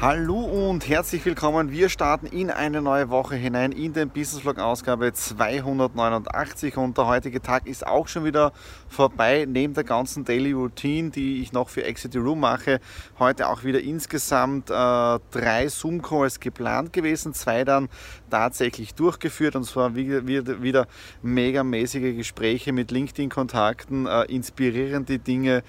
[0.00, 1.72] Hallo und herzlich willkommen.
[1.72, 7.08] Wir starten in eine neue Woche hinein in den Business Vlog Ausgabe 289 und der
[7.08, 8.52] heutige Tag ist auch schon wieder
[8.88, 9.44] vorbei.
[9.48, 12.78] Neben der ganzen Daily Routine, die ich noch für Exit the Room mache,
[13.18, 17.88] heute auch wieder insgesamt äh, drei Zoom Calls geplant gewesen, zwei dann
[18.30, 20.86] tatsächlich durchgeführt und zwar wieder, wieder
[21.22, 25.64] megamäßige Gespräche mit LinkedIn-Kontakten, äh, inspirierende Dinge.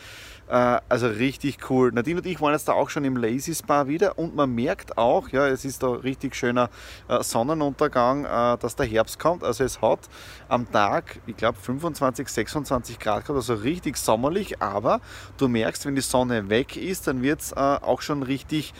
[0.50, 1.92] Äh, also richtig cool.
[1.92, 4.98] Nadine und ich waren jetzt da auch schon im Lazy Spa wieder und man merkt
[4.98, 6.70] auch, ja, es ist da richtig schöner
[7.08, 9.46] äh, Sonnenuntergang, äh, dass der Herbst kommt.
[9.46, 10.10] Also es hat
[10.50, 15.00] am Tag, ich glaube 25, 26 Grad gehabt, also richtig sommerlich, aber
[15.38, 18.74] du merkst, wenn die Sonne weg ist, dann wird es auch schon richtig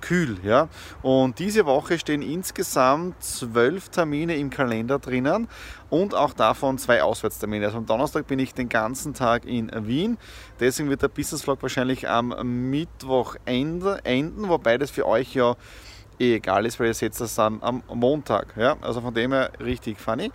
[0.00, 0.38] kühl.
[0.42, 0.68] Ja?
[1.02, 5.48] Und diese Woche stehen insgesamt zwölf Termine im Kalender drinnen
[5.88, 7.66] und auch davon zwei Auswärtstermine.
[7.66, 10.18] Also am Donnerstag bin ich den ganzen Tag in Wien.
[10.58, 12.34] Deswegen wird der Business Vlog wahrscheinlich am
[12.70, 15.56] Mittwoch enden, wobei das für euch ja
[16.18, 18.54] eh egal ist, weil ihr seht das dann am Montag.
[18.56, 18.76] Ja?
[18.80, 20.30] Also von dem her richtig funny.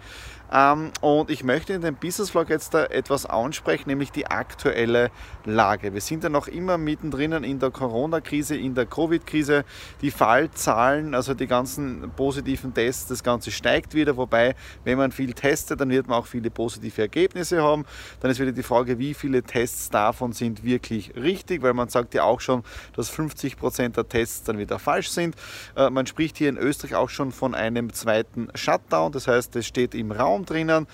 [0.52, 5.12] Ähm, und ich möchte in dem Business Vlog jetzt da etwas ansprechen, nämlich die aktuelle
[5.46, 5.94] Lage.
[5.94, 9.66] Wir sind ja noch immer mittendrin in der Corona-Krise, in der Covid-Krise.
[10.02, 14.18] Die Fallzahlen, also die ganzen positiven Tests, das Ganze steigt wieder.
[14.18, 17.86] Wobei, wenn man viel testet, dann wird man auch viele positive Ergebnisse haben.
[18.20, 22.14] Dann ist wieder die Frage, wie viele Tests davon sind wirklich richtig, weil man sagt
[22.14, 22.64] ja auch schon,
[22.96, 25.36] dass 50 Prozent der Tests dann wieder falsch sind.
[25.76, 29.66] Äh, man spricht hier in Österreich auch schon von einem zweiten Shutdown, das heißt, es
[29.66, 30.88] steht im Raum drinnen.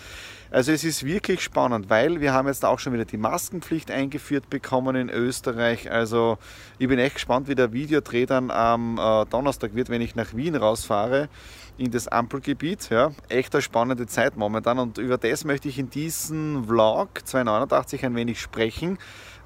[0.51, 4.49] Also es ist wirklich spannend, weil wir haben jetzt auch schon wieder die Maskenpflicht eingeführt
[4.49, 5.89] bekommen in Österreich.
[5.89, 6.37] Also
[6.77, 10.33] ich bin echt gespannt, wie der Videodreh dann am äh, Donnerstag wird, wenn ich nach
[10.33, 11.29] Wien rausfahre
[11.77, 12.89] in das Ampelgebiet.
[12.89, 18.05] Ja, echt eine spannende Zeit momentan und über das möchte ich in diesem Vlog 289
[18.05, 18.97] ein wenig sprechen,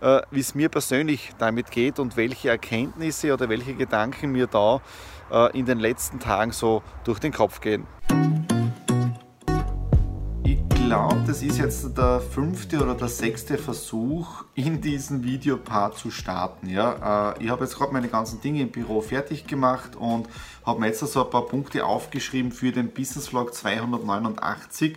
[0.02, 4.82] äh, wie es mir persönlich damit geht und welche Erkenntnisse oder welche Gedanken mir da
[5.32, 7.86] äh, in den letzten Tagen so durch den Kopf gehen
[10.86, 16.70] glaube, das ist jetzt der fünfte oder der sechste Versuch, in diesem Videopart zu starten.
[16.70, 17.32] Ja?
[17.32, 20.28] Äh, ich habe jetzt gerade meine ganzen Dinge im Büro fertig gemacht und
[20.64, 24.96] habe mir jetzt so ein paar Punkte aufgeschrieben für den Business Vlog 289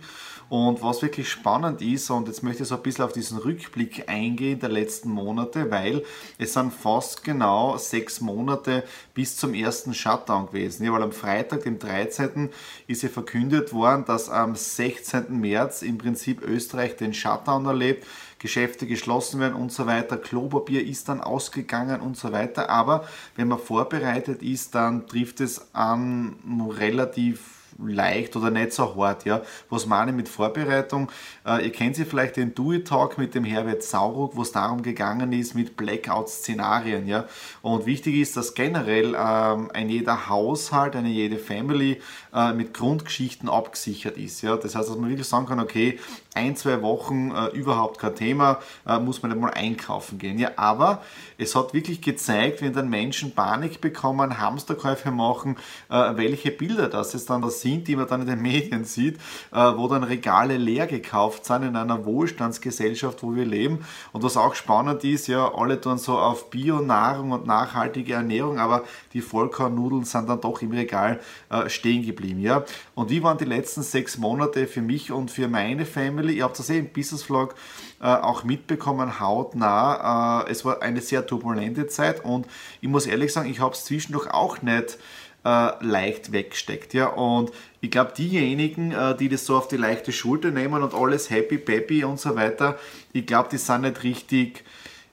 [0.49, 4.09] und was wirklich spannend ist, und jetzt möchte ich so ein bisschen auf diesen Rückblick
[4.09, 6.03] eingehen der letzten Monate, weil
[6.39, 8.83] es sind fast genau sechs Monate
[9.13, 10.83] bis zum ersten Shutdown gewesen.
[10.83, 12.49] Ja, weil am Freitag, dem 13.
[12.87, 15.39] ist ja verkündet worden, dass am 16.
[15.39, 18.05] März im Prinzip Österreich den Shutdown erlebt.
[18.39, 20.17] Geschäfte geschlossen werden und so weiter.
[20.17, 22.69] Klopapier ist dann ausgegangen und so weiter.
[22.69, 23.05] Aber
[23.35, 26.35] wenn man vorbereitet ist, dann trifft es an
[26.77, 29.25] relativ leicht oder nicht so hart.
[29.25, 29.41] Ja?
[29.69, 31.11] Was meine ich mit Vorbereitung?
[31.45, 35.31] Äh, ihr kennt sie vielleicht den Do-It-Talk mit dem Herbert Sauruck, wo es darum gegangen
[35.31, 37.07] ist mit Blackout-Szenarien.
[37.07, 37.25] Ja?
[37.61, 42.01] Und wichtig ist, dass generell ähm, ein jeder Haushalt, eine jede Family
[42.33, 44.41] äh, mit Grundgeschichten abgesichert ist.
[44.41, 44.57] Ja?
[44.57, 45.99] Das heißt, dass man wirklich sagen kann, okay,
[46.35, 50.37] ein, zwei Wochen äh, überhaupt kein Thema, äh, muss man nicht mal einkaufen gehen.
[50.37, 51.01] Ja, aber
[51.37, 55.57] es hat wirklich gezeigt, wenn dann Menschen Panik bekommen, Hamsterkäufe machen,
[55.89, 59.17] äh, welche Bilder das jetzt dann da sind, die man dann in den Medien sieht,
[59.51, 63.85] äh, wo dann Regale leer gekauft sind in einer Wohlstandsgesellschaft, wo wir leben.
[64.11, 68.83] Und was auch spannend ist, ja, alle tun so auf Bio-Nahrung und nachhaltige Ernährung, aber
[69.13, 71.19] die Vollkornnudeln sind dann doch im Regal
[71.49, 72.41] äh, stehen geblieben.
[72.41, 72.63] Ja?
[72.95, 76.33] Und wie waren die letzten sechs Monate für mich und für meine Family?
[76.33, 77.55] Ihr habt das eh im Business Vlog
[78.01, 80.45] äh, auch mitbekommen, hautnah.
[80.47, 82.47] Es war eine sehr turbulente Zeit und
[82.81, 84.97] ich muss ehrlich sagen, ich habe es zwischendurch auch nicht
[85.45, 86.93] äh, leicht weggesteckt.
[86.93, 87.07] Ja?
[87.07, 87.51] Und
[87.81, 91.57] ich glaube, diejenigen, äh, die das so auf die leichte Schulter nehmen und alles happy,
[91.57, 92.77] peppy und so weiter,
[93.13, 94.63] ich glaube, die sind nicht richtig,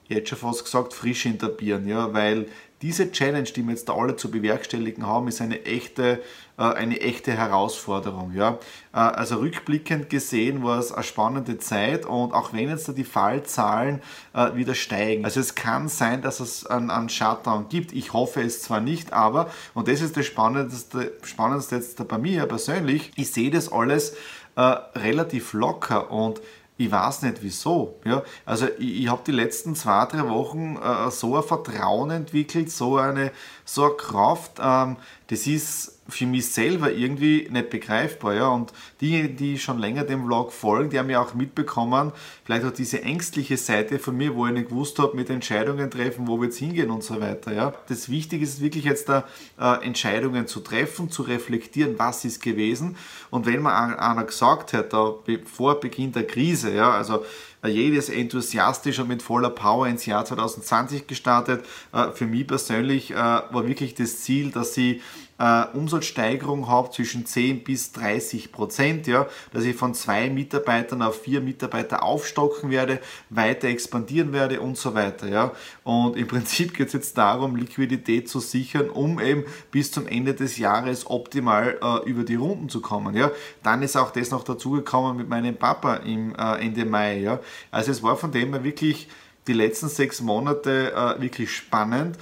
[0.07, 2.13] ich hätte schon fast gesagt, frisch in der Birne, ja?
[2.13, 2.47] weil
[2.81, 6.21] diese Challenge, die wir jetzt da alle zu bewerkstelligen haben, ist eine echte,
[6.63, 8.33] eine echte Herausforderung.
[8.33, 8.57] Ja?
[8.93, 13.03] Äh, also rückblickend gesehen war es eine spannende Zeit und auch wenn jetzt da die
[13.03, 14.01] Fallzahlen
[14.33, 17.93] äh, wieder steigen, also es kann sein, dass es einen, einen Shutdown gibt.
[17.93, 22.45] Ich hoffe es zwar nicht, aber, und das ist das Spannendste, Spannendste jetzt bei mir
[22.47, 24.15] persönlich, ich sehe das alles
[24.55, 26.41] äh, relativ locker und
[26.77, 27.99] ich weiß nicht wieso.
[28.05, 28.23] Ja?
[28.45, 32.97] Also ich, ich habe die letzten zwei, drei Wochen äh, so ein Vertrauen entwickelt, so
[32.97, 33.31] eine,
[33.65, 34.53] so eine Kraft.
[34.59, 38.33] Ähm, das ist für mich selber irgendwie nicht begreifbar.
[38.33, 38.47] Ja?
[38.47, 42.11] Und diejenigen, die schon länger dem Vlog folgen, die haben ja auch mitbekommen,
[42.45, 46.27] vielleicht auch diese ängstliche Seite von mir, wo ich nicht gewusst habe, mit Entscheidungen treffen,
[46.27, 47.53] wo wir jetzt hingehen und so weiter.
[47.53, 47.73] Ja?
[47.87, 49.25] Das Wichtige ist wirklich jetzt da
[49.59, 52.95] äh, Entscheidungen zu treffen, zu reflektieren, was ist gewesen.
[53.29, 55.15] Und wenn man einer gesagt hat, da,
[55.45, 57.23] vor Beginn der Krise, ja, also
[57.63, 61.65] äh, jedes enthusiastisch und mit voller Power ins Jahr 2020 gestartet.
[61.91, 65.01] Äh, für mich persönlich äh, war wirklich das Ziel, dass sie
[65.39, 71.41] Umsatzsteigerung habe zwischen 10 bis 30 Prozent, ja, dass ich von zwei Mitarbeitern auf vier
[71.41, 72.99] Mitarbeiter aufstocken werde,
[73.29, 75.27] weiter expandieren werde und so weiter.
[75.27, 75.51] Ja.
[75.83, 80.33] Und im Prinzip geht es jetzt darum, Liquidität zu sichern, um eben bis zum Ende
[80.33, 83.15] des Jahres optimal äh, über die Runden zu kommen.
[83.15, 83.31] Ja.
[83.61, 87.19] Dann ist auch das noch dazugekommen mit meinem Papa im äh, Ende Mai.
[87.19, 87.39] Ja.
[87.69, 89.07] Also es war von dem her wirklich
[89.47, 92.17] die letzten sechs Monate äh, wirklich spannend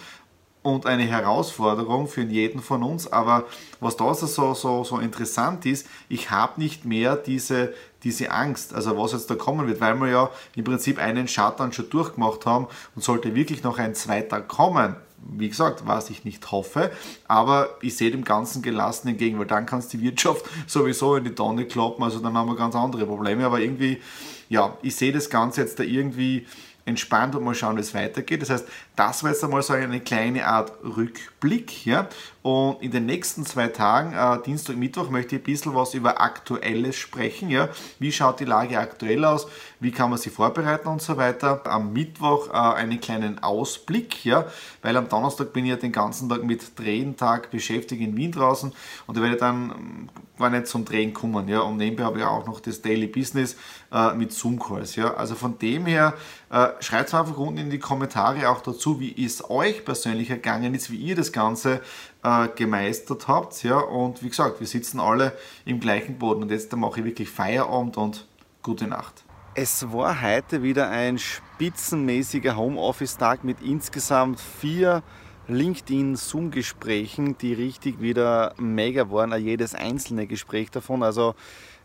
[0.65, 3.11] und eine Herausforderung für jeden von uns.
[3.11, 3.45] Aber
[3.79, 7.73] was da so, so, so interessant ist, ich habe nicht mehr diese,
[8.03, 11.71] diese Angst, also was jetzt da kommen wird, weil wir ja im Prinzip einen Shutdown
[11.71, 14.95] schon durchgemacht haben und sollte wirklich noch ein zweiter kommen.
[15.37, 16.91] Wie gesagt, was ich nicht hoffe,
[17.27, 21.25] aber ich sehe dem Ganzen gelassen entgegen, weil dann kann es die Wirtschaft sowieso in
[21.25, 23.45] die Tonne kloppen, also dann haben wir ganz andere Probleme.
[23.45, 24.01] Aber irgendwie,
[24.49, 26.47] ja, ich sehe das Ganze jetzt da irgendwie
[26.85, 28.43] entspannt und mal schauen, wie es weitergeht.
[28.43, 31.85] Das heißt, das war jetzt einmal so eine kleine Art Rückblick.
[31.85, 32.07] Ja?
[32.43, 36.21] Und in den nächsten zwei Tagen, äh, Dienstag Mittwoch, möchte ich ein bisschen was über
[36.21, 37.49] Aktuelles sprechen.
[37.49, 37.69] Ja?
[37.97, 39.47] Wie schaut die Lage aktuell aus?
[39.79, 41.61] Wie kann man sie vorbereiten und so weiter?
[41.65, 44.45] Am Mittwoch äh, einen kleinen Ausblick, ja?
[44.83, 48.71] weil am Donnerstag bin ich ja den ganzen Tag mit Drehentag beschäftigt in Wien draußen
[49.07, 51.47] und da werde ich dann gar nicht zum Drehen kommen.
[51.47, 51.61] Ja?
[51.61, 53.55] Und nebenbei habe ich auch noch das Daily Business
[53.91, 54.95] äh, mit Zoom-Calls.
[54.95, 55.13] Ja?
[55.13, 56.13] Also von dem her,
[56.51, 60.73] äh, schreibt es einfach unten in die Kommentare auch dazu, wie es euch persönlich ergangen
[60.75, 61.81] ist, wie ihr das Ganze
[62.23, 63.63] äh, gemeistert habt.
[63.63, 63.77] Ja?
[63.77, 67.97] Und wie gesagt, wir sitzen alle im gleichen Boden und jetzt mache ich wirklich Feierabend
[67.97, 68.27] und
[68.61, 69.23] gute Nacht.
[69.57, 75.01] Es war heute wieder ein spitzenmäßiger Homeoffice-Tag mit insgesamt vier
[75.47, 81.03] LinkedIn-Zoom-Gesprächen, die richtig wieder mega waren, jedes einzelne Gespräch davon.
[81.03, 81.35] Also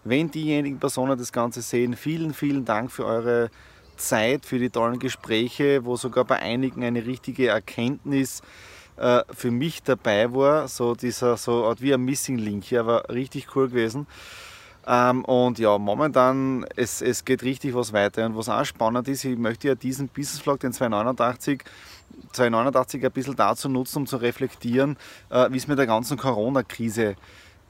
[0.05, 3.51] wenn diejenigen Personen das Ganze sehen, vielen, vielen Dank für eure
[3.97, 8.41] Zeit, für die tollen Gespräche, wo sogar bei einigen eine richtige Erkenntnis
[8.97, 10.69] äh, für mich dabei war.
[10.69, 14.06] So dieser, so wie ein Missing Link hier, war richtig cool gewesen.
[14.87, 18.25] Ähm, und ja, momentan, es, es geht richtig was weiter.
[18.27, 21.62] Und was auch spannend ist, ich möchte ja diesen Business Vlog, den 289,
[22.32, 24.97] 289 ein bisschen dazu nutzen, um zu reflektieren,
[25.31, 27.17] äh, wie es mit der ganzen Corona-Krise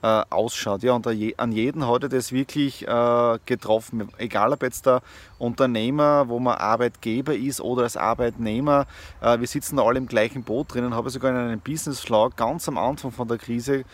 [0.02, 0.82] äh, ausschaut.
[0.82, 4.08] Ja, und an jeden er das wirklich äh, getroffen.
[4.18, 5.02] Egal ob jetzt der
[5.38, 8.86] Unternehmer, wo man Arbeitgeber ist oder als Arbeitnehmer,
[9.20, 10.94] äh, wir sitzen alle im gleichen Boot drinnen.
[10.94, 13.84] Habe sogar in einem Business Vlog ganz am Anfang von der Krise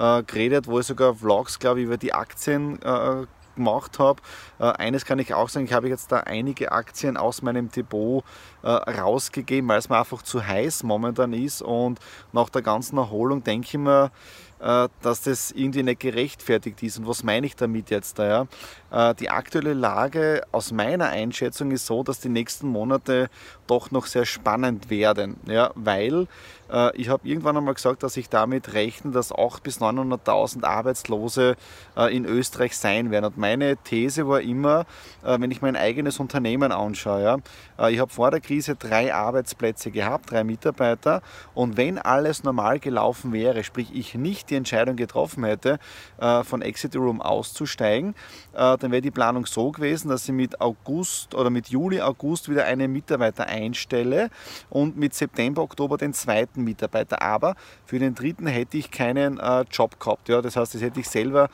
[0.00, 4.22] äh, geredet, wo ich sogar Vlogs, glaube ich, über die Aktien äh, gemacht habe.
[4.58, 8.24] Äh, eines kann ich auch sagen, ich habe jetzt da einige Aktien aus meinem Depot
[8.62, 12.00] äh, rausgegeben, weil es mir einfach zu heiß momentan ist und
[12.32, 14.10] nach der ganzen Erholung denke ich mir,
[14.60, 16.98] dass das irgendwie nicht gerechtfertigt ist.
[16.98, 18.18] Und was meine ich damit jetzt?
[18.18, 18.46] Ja?
[18.90, 23.30] Äh, die aktuelle Lage aus meiner Einschätzung ist so, dass die nächsten Monate
[23.66, 25.70] doch noch sehr spannend werden, ja?
[25.76, 26.26] weil
[26.70, 31.56] äh, ich habe irgendwann einmal gesagt, dass ich damit rechne, dass 800.000 bis 900.000 Arbeitslose
[32.10, 33.26] in Österreich sein werden.
[33.26, 34.86] Und meine These war immer,
[35.22, 37.88] wenn ich mein eigenes Unternehmen anschaue, ja?
[37.88, 41.22] ich habe vor der Krise drei Arbeitsplätze gehabt, drei Mitarbeiter
[41.54, 45.78] und wenn alles normal gelaufen wäre, sprich ich nicht die Entscheidung getroffen hätte,
[46.18, 48.14] äh, von Exit Room auszusteigen,
[48.52, 52.48] äh, dann wäre die Planung so gewesen, dass ich mit August oder mit Juli, August
[52.48, 54.30] wieder einen Mitarbeiter einstelle
[54.68, 57.22] und mit September, Oktober den zweiten Mitarbeiter.
[57.22, 57.54] Aber
[57.84, 60.28] für den dritten hätte ich keinen äh, Job gehabt.
[60.28, 60.42] Ja?
[60.42, 61.48] Das heißt, das hätte ich selber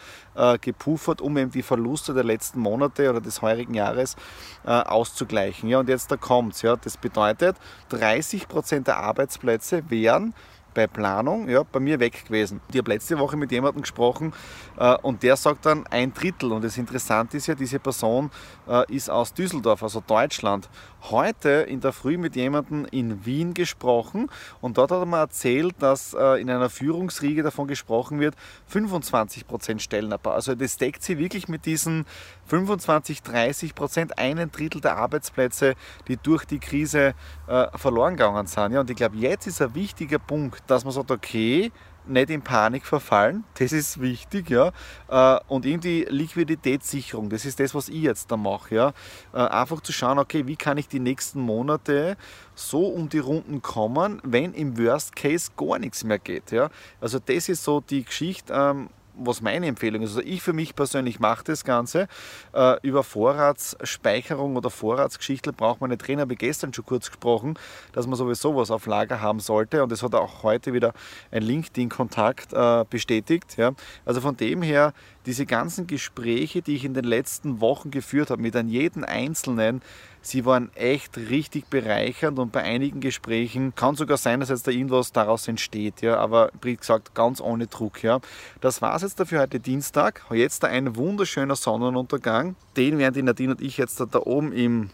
[0.60, 4.16] gepuffert, um eben die Verluste der letzten Monate oder des heurigen Jahres
[4.64, 5.70] auszugleichen.
[5.70, 6.60] Ja, und jetzt da kommt es.
[6.60, 6.76] Ja?
[6.76, 7.56] Das bedeutet,
[7.90, 10.34] 30% der Arbeitsplätze wären
[10.76, 12.60] bei Planung ja, bei mir weg gewesen.
[12.70, 14.34] Ich habe letzte Woche mit jemandem gesprochen
[14.76, 16.52] äh, und der sagt dann ein Drittel.
[16.52, 18.30] Und das Interessante ist ja, diese Person
[18.68, 20.68] äh, ist aus Düsseldorf, also Deutschland.
[21.10, 24.28] Heute in der Früh mit jemandem in Wien gesprochen
[24.60, 28.34] und dort hat er mir erzählt, dass äh, in einer Führungsriege davon gesprochen wird,
[28.70, 30.32] 25% Stellenabbau.
[30.32, 32.04] Also das deckt sie wirklich mit diesen
[32.46, 35.74] 25, 30 Prozent, einen Drittel der Arbeitsplätze,
[36.08, 37.14] die durch die Krise
[37.46, 38.72] äh, verloren gegangen sind.
[38.72, 41.72] Ja, und ich glaube, jetzt ist ein wichtiger Punkt, dass man sagt, okay,
[42.08, 44.72] nicht in Panik verfallen, das ist wichtig, ja.
[45.08, 48.92] Äh, und irgendwie Liquiditätssicherung, das ist das, was ich jetzt da mache, ja.
[49.32, 52.16] Äh, einfach zu schauen, okay, wie kann ich die nächsten Monate
[52.54, 56.70] so um die Runden kommen, wenn im Worst Case gar nichts mehr geht, ja.
[57.00, 58.88] Also das ist so die Geschichte, ähm,
[59.18, 60.10] was meine Empfehlung ist.
[60.10, 62.08] Also ich für mich persönlich mache das Ganze.
[62.52, 67.58] Äh, über Vorratsspeicherung oder Vorratsgeschichte braucht man nicht reden, habe ich gestern schon kurz gesprochen,
[67.92, 70.92] dass man sowieso was auf Lager haben sollte und das hat auch heute wieder
[71.30, 73.56] ein LinkedIn-Kontakt äh, bestätigt.
[73.56, 73.72] Ja.
[74.04, 74.92] Also von dem her,
[75.26, 79.82] diese ganzen Gespräche, die ich in den letzten Wochen geführt habe, mit an jeden Einzelnen,
[80.26, 84.72] Sie waren echt richtig bereichernd und bei einigen Gesprächen kann sogar sein, dass jetzt da
[84.72, 88.18] irgendwas daraus entsteht, ja, aber wie gesagt, ganz ohne Druck, ja.
[88.60, 90.24] Das war es jetzt dafür heute Dienstag.
[90.32, 92.56] Jetzt ein wunderschöner Sonnenuntergang.
[92.76, 94.90] Den werden die Nadine und ich jetzt da, da oben im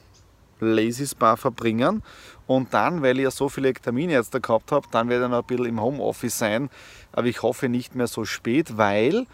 [0.61, 2.03] Lazy Spa verbringen.
[2.47, 5.31] Und dann, weil ich ja so viele Termine jetzt da gehabt habe, dann werde ich
[5.31, 6.69] noch ein bisschen im Homeoffice sein.
[7.13, 9.27] Aber ich hoffe nicht mehr so spät, weil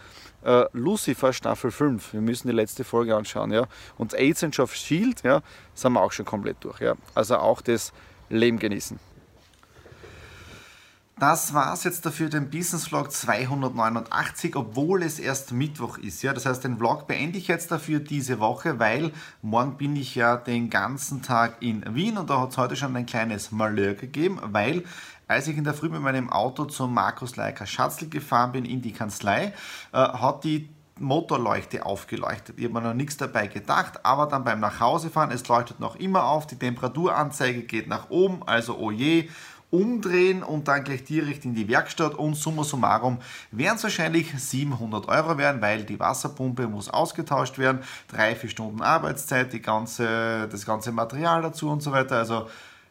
[0.45, 2.13] äh, Lucifer Staffel 5.
[2.13, 3.51] Wir müssen die letzte Folge anschauen.
[3.51, 3.67] Ja?
[3.97, 5.43] Und Agents of Shield ja,
[5.75, 6.81] sind wir auch schon komplett durch.
[6.81, 6.95] Ja?
[7.17, 7.93] Also auch das
[8.31, 9.01] Leben genießen.
[11.19, 16.23] Das war es jetzt dafür, den Business Vlog 289, obwohl es erst Mittwoch ist.
[16.23, 19.11] Ja, das heißt, den Vlog beende ich jetzt dafür diese Woche, weil
[19.43, 22.95] morgen bin ich ja den ganzen Tag in Wien und da hat es heute schon
[22.95, 24.85] ein kleines Malheur gegeben, weil
[25.27, 28.81] als ich in der Früh mit meinem Auto zum Markus Leiker Schatzl gefahren bin in
[28.81, 29.55] die Kanzlei,
[29.93, 30.69] äh, hat die
[31.01, 32.59] Motorleuchte aufgeleuchtet.
[32.59, 36.25] Ich habe mir noch nichts dabei gedacht, aber dann beim Nachhausefahren, es leuchtet noch immer
[36.25, 39.29] auf, die Temperaturanzeige geht nach oben, also oh je,
[39.71, 43.19] umdrehen und dann gleich direkt in die Werkstatt und summa summarum
[43.51, 48.81] werden es wahrscheinlich 700 Euro werden, weil die Wasserpumpe muss ausgetauscht werden, drei, vier Stunden
[48.81, 52.17] Arbeitszeit, die ganze, das ganze Material dazu und so weiter.
[52.17, 52.49] Also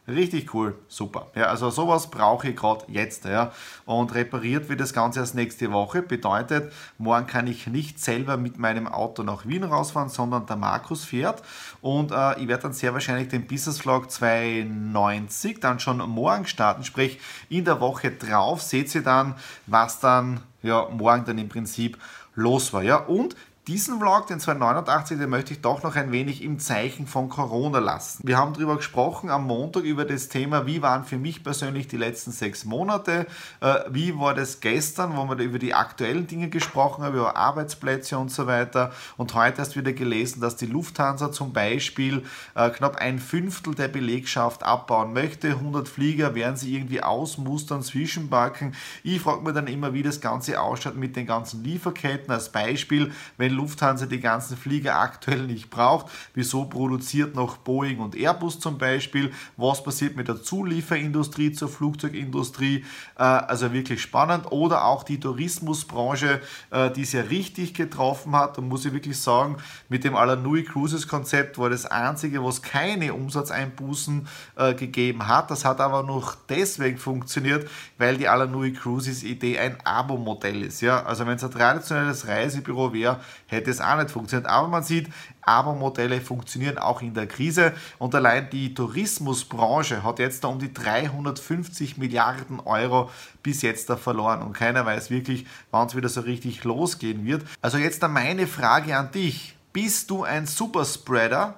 [0.08, 1.26] Richtig cool, super.
[1.34, 3.26] Ja, also sowas brauche ich gerade jetzt.
[3.26, 3.52] Ja.
[3.84, 6.00] Und repariert wird das Ganze erst nächste Woche.
[6.00, 11.04] Bedeutet, morgen kann ich nicht selber mit meinem Auto nach Wien rausfahren, sondern der Markus
[11.04, 11.42] fährt.
[11.82, 16.84] Und äh, ich werde dann sehr wahrscheinlich den Business Vlog 290 dann schon morgen starten.
[16.84, 19.34] Sprich, in der Woche drauf seht ihr dann,
[19.66, 21.98] was dann ja, morgen dann im Prinzip
[22.34, 22.82] los war.
[22.82, 22.96] Ja.
[22.96, 23.36] Und
[23.68, 27.80] diesen Vlog, den 289, den möchte ich doch noch ein wenig im Zeichen von Corona
[27.80, 28.26] lassen.
[28.26, 31.98] Wir haben darüber gesprochen am Montag über das Thema, wie waren für mich persönlich die
[31.98, 33.26] letzten sechs Monate,
[33.60, 38.16] äh, wie war das gestern, wo wir über die aktuellen Dinge gesprochen haben, über Arbeitsplätze
[38.16, 38.90] und so weiter.
[39.18, 43.74] Und heute hast du wieder gelesen, dass die Lufthansa zum Beispiel äh, knapp ein Fünftel
[43.74, 45.48] der Belegschaft abbauen möchte.
[45.48, 48.74] 100 Flieger werden sie irgendwie ausmustern, zwischenbacken.
[49.02, 52.32] Ich frage mich dann immer, wie das Ganze ausschaut mit den ganzen Lieferketten.
[52.32, 56.06] Als Beispiel, wenn Lufthansa die ganzen Flieger aktuell nicht braucht.
[56.34, 59.32] Wieso produziert noch Boeing und Airbus zum Beispiel?
[59.56, 62.84] Was passiert mit der Zulieferindustrie zur Flugzeugindustrie?
[63.18, 64.50] Äh, also wirklich spannend.
[64.52, 68.58] Oder auch die Tourismusbranche, äh, die es ja richtig getroffen hat.
[68.58, 69.56] Und muss ich wirklich sagen,
[69.88, 75.50] mit dem Alanui Cruises Konzept war das einzige, was keine Umsatzeinbußen äh, gegeben hat.
[75.50, 80.80] Das hat aber noch deswegen funktioniert, weil die Alanui Cruises Idee ein Abo-Modell ist.
[80.80, 81.04] Ja?
[81.04, 84.48] Also wenn es ein traditionelles Reisebüro wäre, hätte es auch nicht funktioniert.
[84.48, 85.08] Aber man sieht,
[85.42, 90.72] Abo-Modelle funktionieren auch in der Krise und allein die Tourismusbranche hat jetzt da um die
[90.72, 93.10] 350 Milliarden Euro
[93.42, 97.44] bis jetzt da verloren und keiner weiß wirklich, wann es wieder so richtig losgehen wird.
[97.60, 99.56] Also jetzt da meine Frage an dich.
[99.72, 101.54] Bist du ein Superspreader?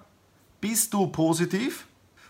[0.60, 1.86] Bist du positiv?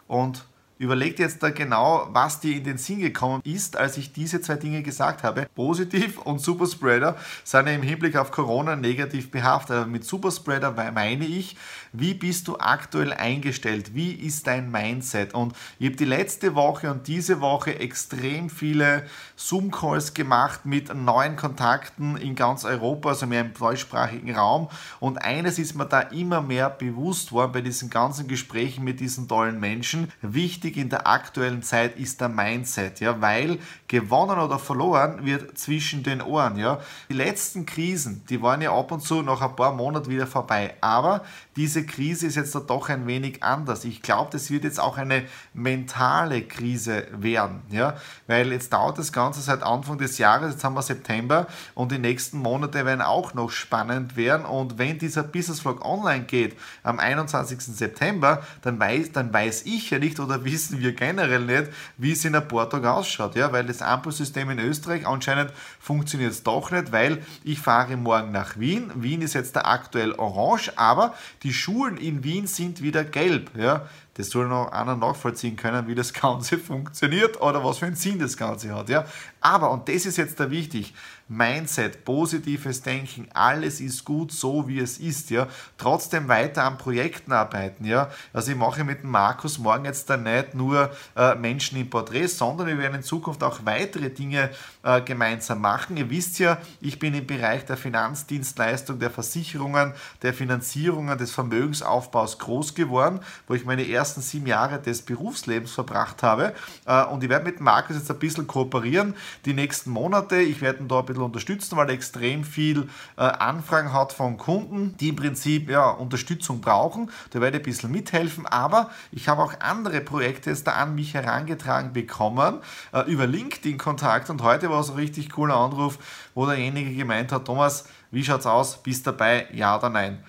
[0.07, 0.45] Und
[0.81, 4.55] Überleg jetzt da genau, was dir in den Sinn gekommen ist, als ich diese zwei
[4.55, 5.47] Dinge gesagt habe.
[5.55, 9.77] Positiv und Superspreader sind ja im Hinblick auf Corona negativ behaftet.
[9.77, 11.55] Aber mit Superspreader meine ich,
[11.93, 13.95] wie bist du aktuell eingestellt?
[13.95, 15.35] Wie ist dein Mindset?
[15.35, 19.05] Und ich habe die letzte Woche und diese Woche extrem viele
[19.37, 24.71] Zoom-Calls gemacht mit neuen Kontakten in ganz Europa, also mehr im deutschsprachigen Raum.
[24.99, 29.29] Und eines ist mir da immer mehr bewusst worden bei diesen ganzen Gesprächen mit diesen
[29.29, 30.11] tollen Menschen.
[30.23, 33.59] Wichtig wichtig in der aktuellen Zeit ist der Mindset, ja, weil
[33.89, 36.81] gewonnen oder verloren wird zwischen den Ohren, ja.
[37.09, 40.75] Die letzten Krisen, die waren ja ab und zu nach ein paar Monaten wieder vorbei,
[40.81, 41.23] aber
[41.61, 43.85] diese Krise ist jetzt doch ein wenig anders.
[43.85, 49.12] Ich glaube, das wird jetzt auch eine mentale Krise werden, ja, weil jetzt dauert das
[49.12, 53.35] Ganze seit Anfang des Jahres, jetzt haben wir September und die nächsten Monate werden auch
[53.35, 57.61] noch spannend werden und wenn dieser Business Vlog online geht am 21.
[57.61, 62.25] September, dann weiß, dann weiß ich ja nicht oder wissen wir generell nicht, wie es
[62.25, 66.90] in der Portug ausschaut, ja, weil das Ampelsystem in Österreich anscheinend funktioniert es doch nicht,
[66.90, 68.90] weil ich fahre morgen nach Wien.
[68.95, 71.12] Wien ist jetzt der aktuell orange, aber
[71.43, 73.88] die Schulen in Wien sind wieder gelb, ja.
[74.14, 78.19] Das soll noch einer nachvollziehen können, wie das Ganze funktioniert oder was für einen Sinn
[78.19, 78.88] das Ganze hat.
[78.88, 79.07] Ja?
[79.40, 80.94] Aber, und das ist jetzt da wichtig,
[81.32, 85.30] Mindset, positives Denken, alles ist gut so, wie es ist.
[85.30, 85.47] Ja?
[85.78, 87.85] Trotzdem weiter an Projekten arbeiten.
[87.85, 88.11] Ja?
[88.32, 92.26] Also ich mache mit dem Markus morgen jetzt dann nicht nur äh, Menschen im Porträt,
[92.26, 94.50] sondern wir werden in Zukunft auch weitere Dinge
[94.82, 95.97] äh, gemeinsam machen.
[95.97, 102.40] Ihr wisst ja, ich bin im Bereich der Finanzdienstleistung, der Versicherungen, der Finanzierungen, des Vermögensaufbaus
[102.40, 106.54] groß geworden, wo ich meine ersten sieben Jahre des Berufslebens verbracht habe.
[106.87, 109.14] Äh, und ich werde mit Markus jetzt ein bisschen kooperieren
[109.45, 110.41] die nächsten Monate.
[110.41, 114.37] Ich werde ihn da ein bisschen unterstützen, weil er extrem viel äh, Anfragen hat von
[114.37, 117.11] Kunden, die im Prinzip ja, Unterstützung brauchen.
[117.31, 120.95] Da werde ich ein bisschen mithelfen, aber ich habe auch andere Projekte jetzt da an
[120.95, 122.61] mich herangetragen bekommen,
[122.93, 125.99] äh, über LinkedIn-Kontakt und heute war es ein richtig cooler Anruf,
[126.35, 128.83] wo derjenige gemeint hat, Thomas, wie schaut's aus?
[128.83, 129.47] Bist dabei?
[129.53, 130.25] Ja oder nein?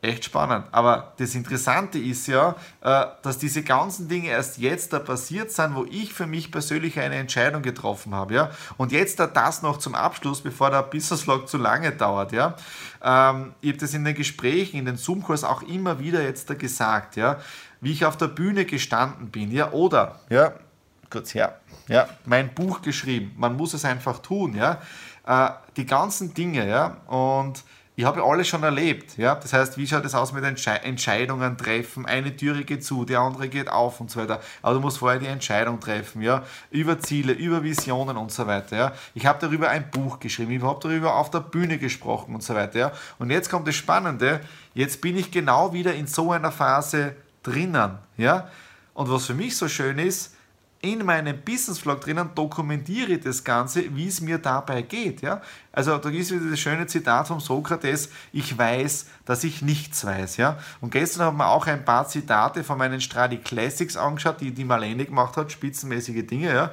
[0.00, 0.66] Echt spannend.
[0.70, 5.74] Aber das Interessante ist ja, äh, dass diese ganzen Dinge erst jetzt da passiert sind,
[5.74, 8.34] wo ich für mich persönlich eine Entscheidung getroffen habe.
[8.34, 8.50] Ja?
[8.76, 12.32] Und jetzt da das noch zum Abschluss, bevor der Business Vlog zu lange dauert.
[12.32, 12.54] Ja?
[13.02, 16.54] Ähm, ich habe das in den Gesprächen, in den Zoom-Kurs auch immer wieder jetzt da
[16.54, 17.38] gesagt, ja?
[17.80, 19.50] wie ich auf der Bühne gestanden bin.
[19.50, 19.72] Ja?
[19.72, 20.52] Oder, ja,
[21.10, 23.34] kurz her, ja, mein Buch geschrieben.
[23.36, 24.54] Man muss es einfach tun.
[24.54, 24.80] Ja?
[25.26, 26.68] Äh, die ganzen Dinge.
[26.68, 26.98] Ja?
[27.08, 27.64] Und
[27.98, 29.18] ich habe alles schon erlebt.
[29.18, 29.34] Ja?
[29.34, 32.06] Das heißt, wie schaut es aus mit Entsche Entscheidungen treffen?
[32.06, 34.40] Eine Türe geht zu, die andere geht auf und so weiter.
[34.62, 36.44] Aber du musst vorher die Entscheidung treffen, ja?
[36.70, 38.76] über Ziele, über Visionen und so weiter.
[38.76, 38.92] Ja?
[39.14, 42.54] Ich habe darüber ein Buch geschrieben, ich habe darüber auf der Bühne gesprochen und so
[42.54, 42.78] weiter.
[42.78, 42.92] Ja?
[43.18, 44.42] Und jetzt kommt das Spannende,
[44.74, 47.98] jetzt bin ich genau wieder in so einer Phase drinnen.
[48.16, 48.48] Ja?
[48.94, 50.36] Und was für mich so schön ist,
[50.80, 55.22] in meinem Business Vlog drinnen dokumentiere ich das Ganze, wie es mir dabei geht.
[55.22, 55.42] Ja?
[55.72, 60.36] Also da ist wieder das schöne Zitat von Sokrates, ich weiß, dass ich nichts weiß.
[60.36, 60.58] Ja?
[60.80, 64.64] Und gestern haben wir auch ein paar Zitate von meinen Stradi Classics angeschaut, die die
[64.64, 66.54] Marlene gemacht hat, spitzenmäßige Dinge.
[66.54, 66.70] Ja?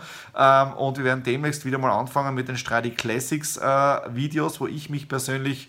[0.68, 3.63] Ähm, und wir werden demnächst wieder mal anfangen mit den Stradi Classics äh,
[4.13, 5.68] Videos, wo ich mich persönlich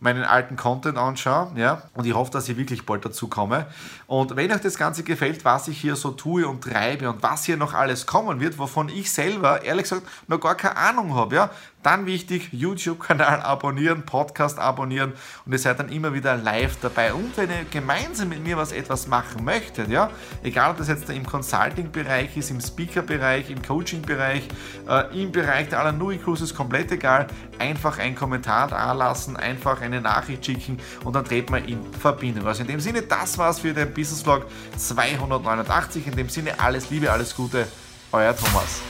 [0.00, 1.52] meinen alten Content anschaue.
[1.56, 1.82] Ja?
[1.94, 3.66] Und ich hoffe, dass ich wirklich bald dazu komme.
[4.06, 7.44] Und wenn euch das Ganze gefällt, was ich hier so tue und treibe und was
[7.44, 11.34] hier noch alles kommen wird, wovon ich selber ehrlich gesagt noch gar keine Ahnung habe,
[11.34, 11.50] ja,
[11.82, 15.12] dann wichtig, YouTube-Kanal abonnieren, Podcast abonnieren
[15.46, 17.14] und ihr seid dann immer wieder live dabei.
[17.14, 20.10] Und wenn ihr gemeinsam mit mir was etwas machen möchtet, ja,
[20.42, 24.48] egal ob das jetzt im Consulting-Bereich ist, im Speaker-Bereich, im Coaching-Bereich,
[24.88, 30.00] äh, im Bereich der Alanui Cruises, komplett egal, einfach einen Kommentar da lassen, einfach eine
[30.00, 32.46] Nachricht schicken und dann treten wir in Verbindung.
[32.46, 36.06] Also in dem Sinne, das war's für den Business Vlog 289.
[36.06, 37.68] In dem Sinne, alles Liebe, alles Gute,
[38.12, 38.80] euer Thomas.